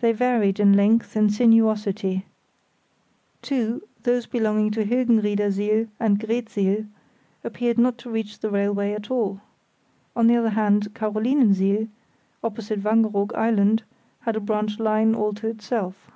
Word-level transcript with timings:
They 0.00 0.12
varied 0.12 0.58
in 0.58 0.72
length 0.72 1.14
and 1.16 1.30
sinuosity. 1.30 2.24
Two, 3.42 3.86
those 4.02 4.24
belonging 4.24 4.70
to 4.70 4.86
Hilgenriedersiel 4.86 5.90
and 6.00 6.18
Greetsiel, 6.18 6.86
appeared 7.44 7.76
not 7.76 7.98
to 7.98 8.10
reach 8.10 8.38
the 8.38 8.48
railway 8.48 8.94
at 8.94 9.10
all. 9.10 9.42
On 10.16 10.28
the 10.28 10.36
other 10.36 10.48
hand, 10.48 10.94
Carolinensiel, 10.94 11.88
opposite 12.42 12.82
Wangeroog 12.82 13.34
Island, 13.34 13.82
had 14.20 14.34
a 14.34 14.40
branch 14.40 14.78
line 14.78 15.14
all 15.14 15.34
to 15.34 15.48
itself. 15.48 16.10